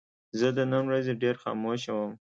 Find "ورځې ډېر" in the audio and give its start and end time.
0.87-1.35